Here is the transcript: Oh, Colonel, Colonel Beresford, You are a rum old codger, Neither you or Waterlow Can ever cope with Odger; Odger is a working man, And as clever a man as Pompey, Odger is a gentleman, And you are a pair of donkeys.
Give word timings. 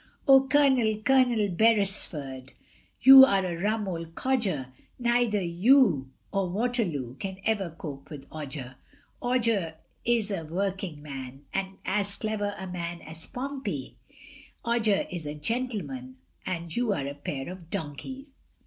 Oh, 0.27 0.47
Colonel, 0.47 0.95
Colonel 0.97 1.47
Beresford, 1.49 2.53
You 3.03 3.23
are 3.23 3.45
a 3.45 3.55
rum 3.61 3.87
old 3.87 4.15
codger, 4.15 4.73
Neither 4.97 5.41
you 5.41 6.09
or 6.31 6.49
Waterlow 6.49 7.13
Can 7.19 7.37
ever 7.45 7.69
cope 7.69 8.09
with 8.09 8.25
Odger; 8.31 8.77
Odger 9.21 9.75
is 10.03 10.31
a 10.31 10.43
working 10.43 11.03
man, 11.03 11.45
And 11.53 11.77
as 11.85 12.15
clever 12.15 12.55
a 12.57 12.65
man 12.65 13.01
as 13.03 13.27
Pompey, 13.27 13.95
Odger 14.65 15.05
is 15.11 15.27
a 15.27 15.35
gentleman, 15.35 16.15
And 16.47 16.75
you 16.75 16.93
are 16.93 17.05
a 17.05 17.13
pair 17.13 17.47
of 17.51 17.69
donkeys. 17.69 18.33